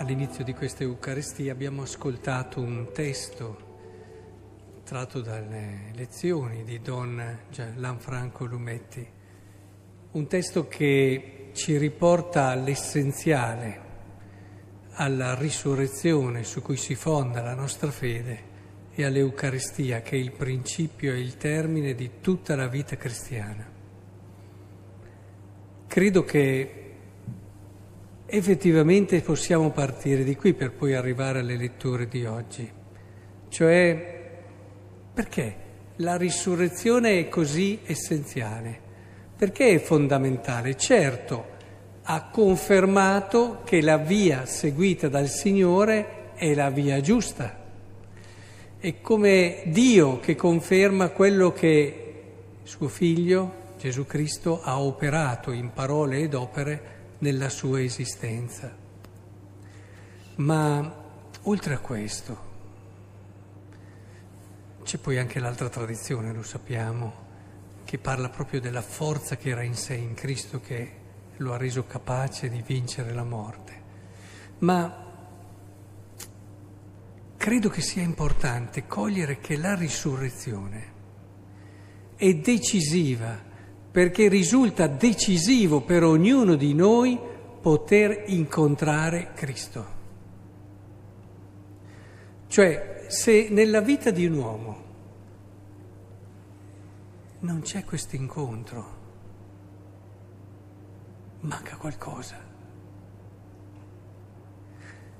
[0.00, 3.68] all'inizio di questa Eucaristia abbiamo ascoltato un testo
[4.82, 7.38] tratto dalle lezioni di Don
[7.76, 9.06] Lanfranco Lumetti,
[10.12, 13.88] un testo che ci riporta all'essenziale,
[14.92, 18.48] alla risurrezione su cui si fonda la nostra fede
[18.92, 23.70] e all'Eucaristia che è il principio e il termine di tutta la vita cristiana.
[25.86, 26.79] Credo che
[28.30, 32.70] effettivamente possiamo partire di qui per poi arrivare alle letture di oggi.
[33.48, 34.18] Cioè,
[35.12, 35.56] perché
[35.96, 38.78] la risurrezione è così essenziale?
[39.36, 40.76] Perché è fondamentale?
[40.76, 41.46] Certo,
[42.02, 47.58] ha confermato che la via seguita dal Signore è la via giusta.
[48.78, 52.22] È come Dio che conferma quello che
[52.62, 58.76] suo figlio, Gesù Cristo, ha operato in parole ed opere nella sua esistenza.
[60.36, 60.94] Ma
[61.42, 62.48] oltre a questo,
[64.82, 67.28] c'è poi anche l'altra tradizione, lo sappiamo,
[67.84, 70.98] che parla proprio della forza che era in sé, in Cristo, che
[71.36, 73.82] lo ha reso capace di vincere la morte.
[74.58, 75.08] Ma
[77.36, 80.98] credo che sia importante cogliere che la risurrezione
[82.16, 83.48] è decisiva
[83.90, 87.18] perché risulta decisivo per ognuno di noi
[87.60, 89.98] poter incontrare Cristo.
[92.46, 94.84] Cioè, se nella vita di un uomo
[97.40, 98.98] non c'è questo incontro,
[101.40, 102.48] manca qualcosa.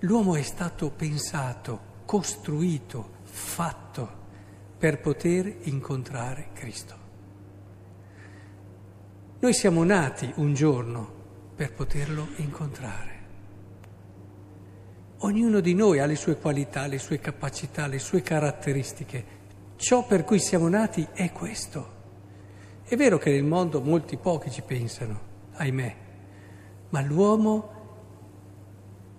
[0.00, 4.20] L'uomo è stato pensato, costruito, fatto
[4.76, 7.01] per poter incontrare Cristo.
[9.42, 11.12] Noi siamo nati un giorno
[11.56, 13.10] per poterlo incontrare.
[15.18, 19.24] Ognuno di noi ha le sue qualità, le sue capacità, le sue caratteristiche.
[19.74, 21.88] Ciò per cui siamo nati è questo.
[22.84, 25.20] È vero che nel mondo molti pochi ci pensano,
[25.54, 25.96] ahimè,
[26.90, 27.70] ma l'uomo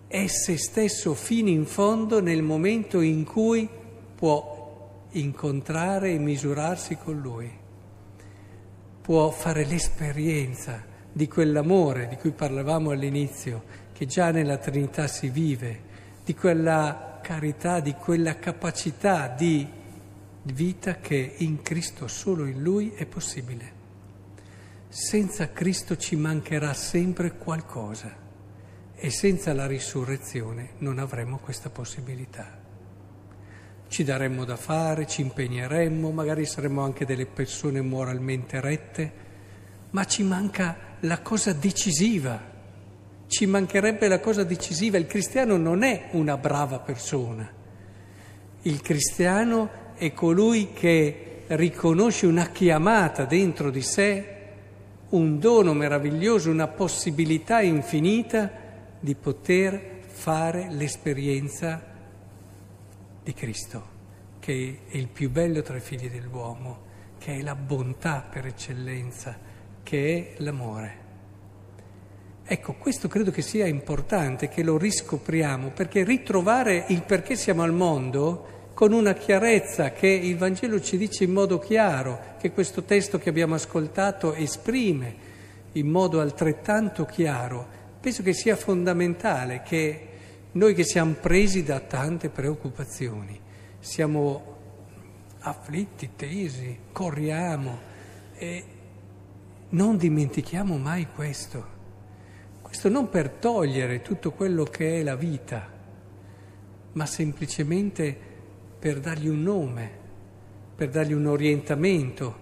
[0.08, 3.70] è se stesso fino in fondo nel momento in cui
[4.16, 7.62] può incontrare e misurarsi con lui
[9.04, 10.82] può fare l'esperienza
[11.12, 15.92] di quell'amore di cui parlavamo all'inizio, che già nella Trinità si vive,
[16.24, 19.68] di quella carità, di quella capacità di
[20.44, 23.82] vita che in Cristo, solo in Lui, è possibile.
[24.88, 28.10] Senza Cristo ci mancherà sempre qualcosa
[28.96, 32.63] e senza la risurrezione non avremo questa possibilità
[33.94, 39.12] ci daremmo da fare, ci impegneremmo, magari saremmo anche delle persone moralmente rette,
[39.92, 42.42] ma ci manca la cosa decisiva,
[43.28, 44.98] ci mancherebbe la cosa decisiva.
[44.98, 47.48] Il cristiano non è una brava persona,
[48.64, 54.38] il cristiano è colui che riconosce una chiamata dentro di sé,
[55.10, 58.50] un dono meraviglioso, una possibilità infinita
[59.00, 61.92] di poter fare l'esperienza
[63.24, 63.92] di Cristo,
[64.40, 69.38] che è il più bello tra i figli dell'uomo, che è la bontà per eccellenza,
[69.82, 71.02] che è l'amore.
[72.46, 77.72] Ecco, questo credo che sia importante che lo riscopriamo, perché ritrovare il perché siamo al
[77.72, 83.18] mondo con una chiarezza che il Vangelo ci dice in modo chiaro, che questo testo
[83.18, 85.32] che abbiamo ascoltato esprime
[85.74, 87.66] in modo altrettanto chiaro,
[88.02, 90.08] penso che sia fondamentale che
[90.54, 93.40] noi che siamo presi da tante preoccupazioni,
[93.80, 94.58] siamo
[95.40, 97.80] afflitti, tesi, corriamo
[98.36, 98.66] e
[99.70, 101.72] non dimentichiamo mai questo.
[102.62, 105.70] Questo non per togliere tutto quello che è la vita,
[106.94, 108.16] ma semplicemente
[108.78, 109.92] per dargli un nome,
[110.76, 112.42] per dargli un orientamento,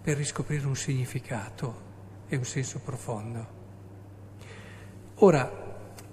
[0.00, 1.86] per riscoprire un significato
[2.28, 3.56] e un senso profondo.
[5.16, 5.67] Ora,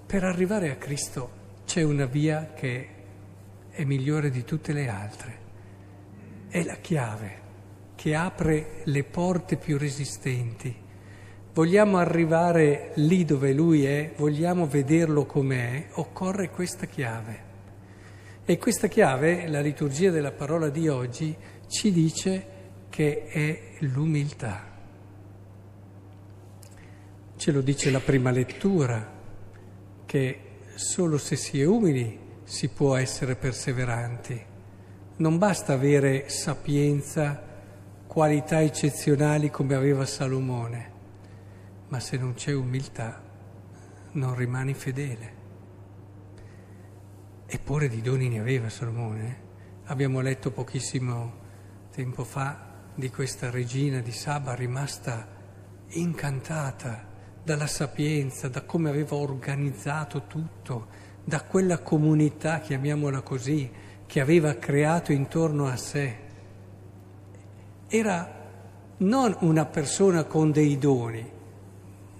[0.06, 1.30] per arrivare a Cristo
[1.66, 2.88] c'è una via che
[3.70, 5.38] è migliore di tutte le altre.
[6.48, 7.42] È la chiave
[7.96, 10.74] che apre le porte più resistenti.
[11.52, 17.44] Vogliamo arrivare lì dove Lui è, vogliamo vederlo com'è, occorre questa chiave.
[18.44, 21.36] E questa chiave, la liturgia della parola di oggi,
[21.66, 22.46] ci dice
[22.90, 24.72] che è l'umiltà.
[27.34, 29.14] Ce lo dice la prima lettura
[30.16, 30.40] che
[30.76, 34.44] solo se si è umili si può essere perseveranti.
[35.16, 37.42] Non basta avere sapienza,
[38.06, 40.92] qualità eccezionali come aveva Salomone,
[41.88, 43.22] ma se non c'è umiltà
[44.12, 45.34] non rimani fedele.
[47.44, 49.28] Eppure di doni ne aveva Salomone.
[49.28, 49.36] Eh?
[49.84, 51.44] Abbiamo letto pochissimo
[51.90, 55.28] tempo fa di questa regina di Saba rimasta
[55.88, 57.15] incantata
[57.46, 60.88] dalla sapienza, da come aveva organizzato tutto,
[61.22, 63.70] da quella comunità, chiamiamola così,
[64.04, 66.16] che aveva creato intorno a sé.
[67.86, 68.34] Era
[68.96, 71.24] non una persona con dei doni,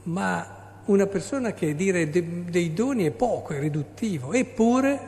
[0.05, 5.01] ma una persona che dire de- dei doni è poco, è riduttivo, eppure,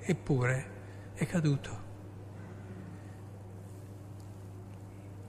[0.00, 0.66] eppure
[1.14, 1.80] è caduto.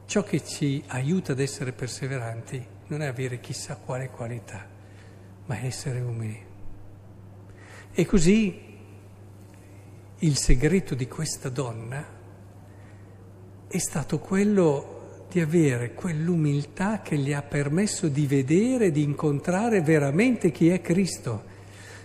[0.04, 4.68] Ciò che ci aiuta ad essere perseveranti non è avere chissà quale qualità,
[5.45, 6.51] ma essere umili.
[7.94, 8.71] E così
[10.19, 12.06] il segreto di questa donna
[13.68, 20.51] è stato quello di avere quell'umiltà che gli ha permesso di vedere, di incontrare veramente
[20.51, 21.44] chi è Cristo.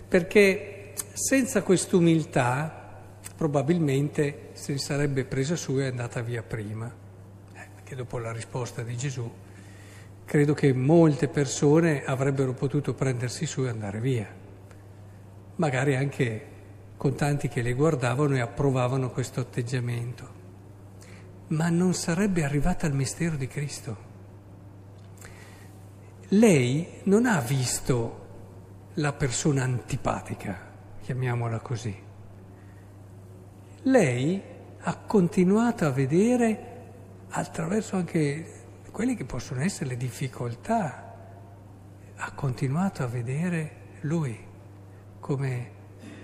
[0.08, 2.78] Perché senza quest'umiltà
[3.36, 6.86] probabilmente se ne sarebbe presa su e andata via prima.
[7.52, 9.30] Eh, perché dopo la risposta di Gesù
[10.28, 14.28] credo che molte persone avrebbero potuto prendersi su e andare via,
[15.56, 16.46] magari anche
[16.98, 20.28] con tanti che le guardavano e approvavano questo atteggiamento,
[21.46, 23.96] ma non sarebbe arrivata al mistero di Cristo.
[26.28, 28.26] Lei non ha visto
[28.94, 30.58] la persona antipatica,
[31.04, 31.96] chiamiamola così.
[33.84, 34.42] Lei
[34.78, 36.76] ha continuato a vedere
[37.30, 38.57] attraverso anche
[38.98, 41.14] quelle che possono essere le difficoltà,
[42.16, 44.36] ha continuato a vedere lui
[45.20, 45.70] come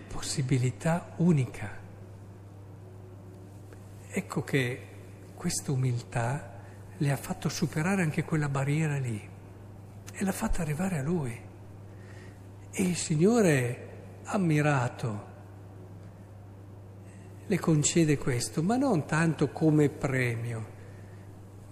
[0.09, 1.71] possibilità unica.
[4.09, 4.87] Ecco che
[5.37, 6.63] questa umiltà
[6.97, 9.23] le ha fatto superare anche quella barriera lì
[10.13, 11.41] e l'ha fatta arrivare a lui.
[12.73, 13.89] E il Signore,
[14.25, 15.27] ammirato,
[17.47, 20.74] le concede questo, ma non tanto come premio,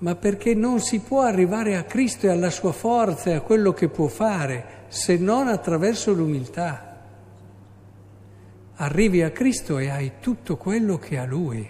[0.03, 3.73] ma perché non si può arrivare a Cristo e alla sua forza e a quello
[3.73, 7.01] che può fare se non attraverso l'umiltà.
[8.75, 11.69] Arrivi a Cristo e hai tutto quello che ha Lui.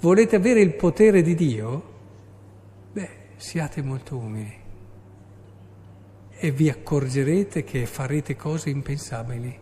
[0.00, 1.90] Volete avere il potere di Dio?
[2.92, 4.60] Beh, siate molto umili
[6.44, 9.58] e vi accorgerete che farete cose impensabili.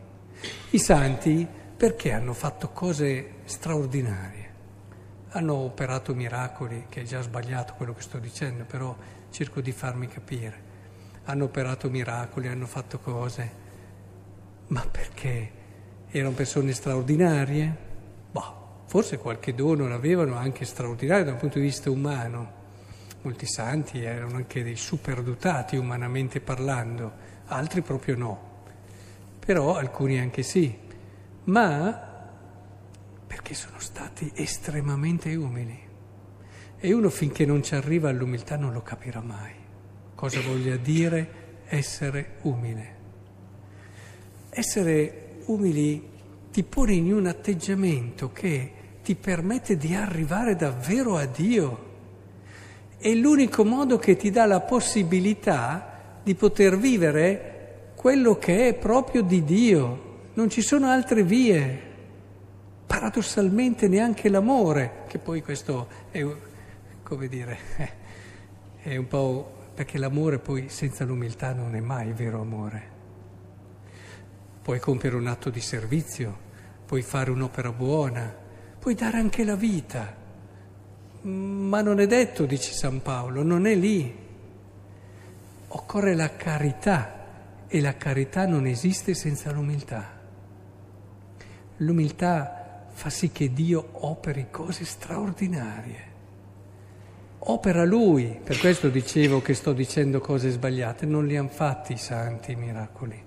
[0.71, 1.47] I santi
[1.77, 4.50] perché hanno fatto cose straordinarie?
[5.33, 8.97] Hanno operato miracoli, che è già sbagliato quello che sto dicendo, però
[9.31, 10.69] cerco di farmi capire.
[11.25, 13.53] Hanno operato miracoli, hanno fatto cose,
[14.69, 15.59] ma perché
[16.09, 17.77] erano persone straordinarie?
[18.31, 22.59] Boh, forse qualche dono l'avevano anche straordinario dal punto di vista umano.
[23.23, 27.13] Molti santi erano anche dei superdotati umanamente parlando,
[27.47, 28.41] altri proprio no,
[29.39, 30.77] però alcuni anche sì.
[31.45, 32.10] Ma
[33.31, 35.79] perché sono stati estremamente umili.
[36.81, 39.53] E uno finché non ci arriva all'umiltà non lo capirà mai.
[40.17, 42.95] Cosa voglia dire essere umile?
[44.51, 46.09] Essere umili
[46.51, 48.73] ti pone in un atteggiamento che
[49.05, 51.89] ti permette di arrivare davvero a Dio.
[52.99, 59.23] È l'unico modo che ti dà la possibilità di poter vivere quello che è proprio
[59.23, 60.09] di Dio.
[60.35, 61.90] Non ci sono altre vie
[62.91, 66.27] paradossalmente neanche l'amore, che poi questo è,
[67.05, 67.57] come dire,
[68.83, 72.99] è un po' perché l'amore poi senza l'umiltà non è mai vero amore.
[74.61, 76.37] Puoi compiere un atto di servizio,
[76.85, 78.35] puoi fare un'opera buona,
[78.81, 80.13] puoi dare anche la vita,
[81.21, 84.13] ma non è detto, dice San Paolo, non è lì.
[85.69, 90.19] Occorre la carità e la carità non esiste senza l'umiltà.
[91.77, 92.60] L'umiltà
[92.93, 96.09] fa sì che Dio operi cose straordinarie.
[97.39, 101.99] Opera Lui, per questo dicevo che sto dicendo cose sbagliate, non li hanno fatti i
[101.99, 103.23] santi i miracoli,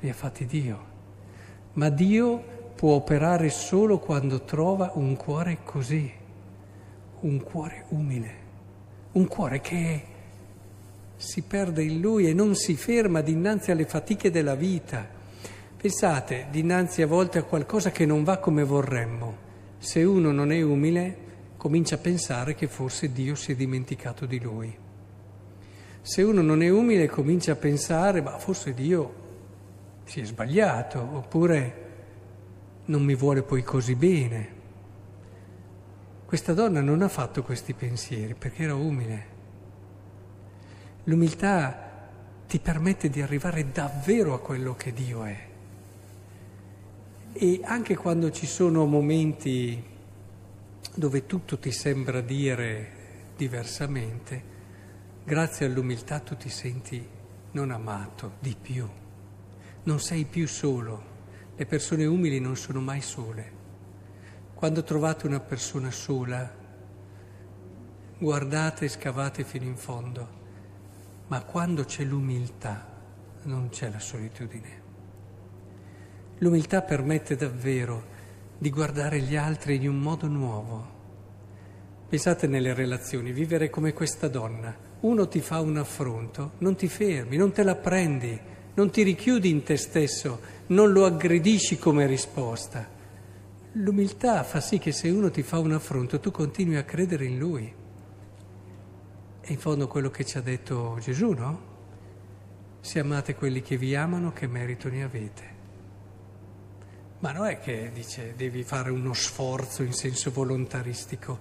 [0.00, 0.92] li ha fatti Dio.
[1.74, 6.10] Ma Dio può operare solo quando trova un cuore così,
[7.20, 8.34] un cuore umile,
[9.12, 10.02] un cuore che
[11.16, 15.22] si perde in Lui e non si ferma dinanzi alle fatiche della vita
[15.84, 19.36] Pensate dinanzi a volte a qualcosa che non va come vorremmo.
[19.76, 21.16] Se uno non è umile,
[21.58, 24.74] comincia a pensare che forse Dio si è dimenticato di lui.
[26.00, 29.14] Se uno non è umile, comincia a pensare, ma forse Dio
[30.04, 31.90] si è sbagliato, oppure
[32.86, 34.48] non mi vuole poi così bene.
[36.24, 39.26] Questa donna non ha fatto questi pensieri perché era umile.
[41.04, 42.08] L'umiltà
[42.48, 45.52] ti permette di arrivare davvero a quello che Dio è
[47.36, 49.82] E anche quando ci sono momenti
[50.94, 54.42] dove tutto ti sembra dire diversamente,
[55.24, 57.04] grazie all'umiltà tu ti senti
[57.50, 58.88] non amato di più,
[59.82, 61.12] non sei più solo.
[61.56, 63.52] Le persone umili non sono mai sole.
[64.54, 66.48] Quando trovate una persona sola,
[68.16, 70.28] guardate e scavate fino in fondo,
[71.26, 72.86] ma quando c'è l'umiltà
[73.42, 74.83] non c'è la solitudine.
[76.38, 78.12] L'umiltà permette davvero
[78.58, 80.92] di guardare gli altri in un modo nuovo.
[82.08, 84.74] Pensate nelle relazioni, vivere come questa donna.
[85.00, 88.38] Uno ti fa un affronto, non ti fermi, non te la prendi,
[88.74, 92.88] non ti richiudi in te stesso, non lo aggredisci come risposta.
[93.72, 97.38] L'umiltà fa sì che se uno ti fa un affronto tu continui a credere in
[97.38, 97.72] lui.
[99.40, 101.72] È in fondo quello che ci ha detto Gesù, no?
[102.80, 105.53] Se amate quelli che vi amano, che merito ne avete?
[107.24, 111.38] Ma non è che dice devi fare uno sforzo in senso volontaristico,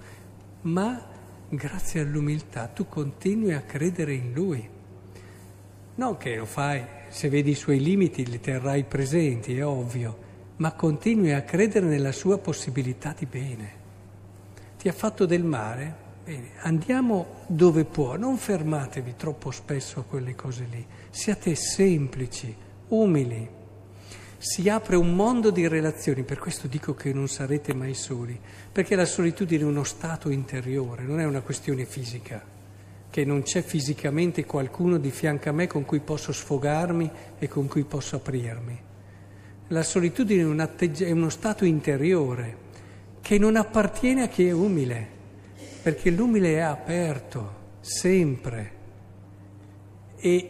[0.62, 1.06] ma
[1.50, 4.66] grazie all'umiltà tu continui a credere in Lui.
[5.96, 10.18] Non che lo fai, se vedi i suoi limiti li terrai presenti, è ovvio,
[10.56, 13.72] ma continui a credere nella sua possibilità di bene.
[14.78, 15.96] Ti ha fatto del male?
[16.24, 22.56] Bene, andiamo dove può, non fermatevi troppo spesso a quelle cose lì, siate semplici,
[22.88, 23.62] umili
[24.44, 28.38] si apre un mondo di relazioni, per questo dico che non sarete mai soli,
[28.70, 32.44] perché la solitudine è uno stato interiore, non è una questione fisica,
[33.10, 37.10] che non c'è fisicamente qualcuno di fianco a me con cui posso sfogarmi
[37.40, 38.78] e con cui posso aprirmi.
[39.70, 42.58] La solitudine è, un atteggi- è uno stato interiore
[43.22, 45.08] che non appartiene a chi è umile,
[45.82, 48.72] perché l'umile è aperto, sempre.
[50.18, 50.50] E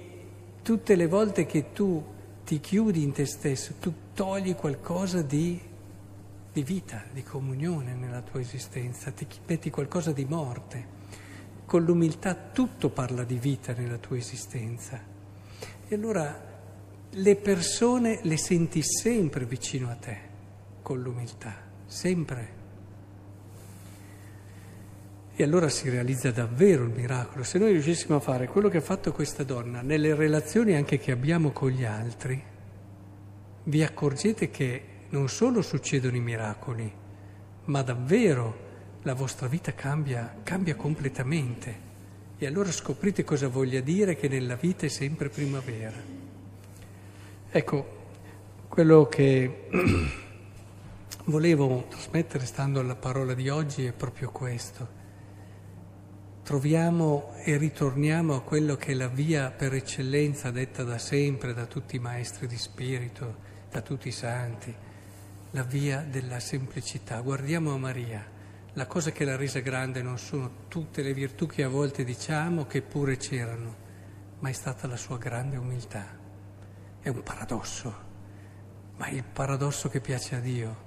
[0.64, 2.13] tutte le volte che tu
[2.46, 5.60] ti chiudi in te stesso, tu togli qualcosa di,
[6.52, 11.02] di vita, di comunione nella tua esistenza, ti metti qualcosa di morte.
[11.66, 15.00] Con l'umiltà tutto parla di vita nella tua esistenza.
[15.88, 16.52] E allora
[17.10, 20.18] le persone le senti sempre vicino a te,
[20.82, 22.63] con l'umiltà, sempre.
[25.36, 27.44] E allora si realizza davvero il miracolo.
[27.44, 31.12] Se noi riuscissimo a fare quello che ha fatto questa donna nelle relazioni anche che
[31.12, 32.40] abbiamo con gli altri,
[33.64, 36.92] vi accorgete che non solo succedono i miracoli,
[37.66, 38.72] ma davvero
[39.02, 41.92] la vostra vita cambia, cambia completamente.
[42.38, 45.98] E allora scoprite cosa voglia dire che nella vita è sempre primavera.
[47.50, 47.88] Ecco,
[48.68, 49.68] quello che
[51.26, 55.02] volevo trasmettere stando alla parola di oggi è proprio questo
[56.44, 61.66] troviamo e ritorniamo a quello che è la via per eccellenza detta da sempre da
[61.66, 63.38] tutti i maestri di spirito,
[63.72, 64.76] da tutti i santi,
[65.52, 67.22] la via della semplicità.
[67.22, 68.26] Guardiamo a Maria,
[68.74, 72.66] la cosa che l'ha resa grande non sono tutte le virtù che a volte diciamo
[72.66, 73.76] che pure c'erano,
[74.40, 76.06] ma è stata la sua grande umiltà.
[77.00, 77.96] È un paradosso,
[78.98, 80.83] ma è il paradosso che piace a Dio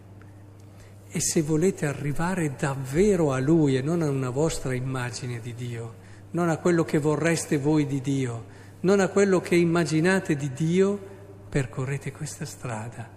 [1.09, 5.95] e se volete arrivare davvero a Lui e non a una vostra immagine di Dio,
[6.33, 8.45] non a quello che vorreste voi di Dio,
[8.81, 10.99] non a quello che immaginate di Dio,
[11.49, 13.09] percorrete questa strada.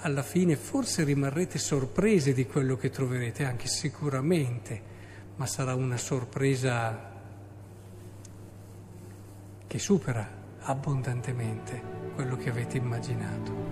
[0.00, 4.94] Alla fine forse rimarrete sorpresi di quello che troverete, anche sicuramente,
[5.36, 7.12] ma sarà una sorpresa
[9.66, 10.28] che supera
[10.60, 11.82] abbondantemente
[12.14, 13.65] quello che avete immaginato.